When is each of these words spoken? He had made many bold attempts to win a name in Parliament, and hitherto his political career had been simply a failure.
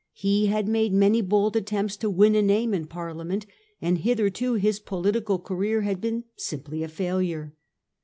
He 0.13 0.47
had 0.47 0.67
made 0.67 0.93
many 0.93 1.21
bold 1.21 1.55
attempts 1.55 1.95
to 1.97 2.09
win 2.09 2.33
a 2.33 2.41
name 2.41 2.73
in 2.73 2.87
Parliament, 2.87 3.45
and 3.79 3.99
hitherto 3.99 4.55
his 4.55 4.79
political 4.79 5.37
career 5.37 5.81
had 5.81 6.01
been 6.01 6.23
simply 6.37 6.81
a 6.81 6.87
failure. 6.87 7.53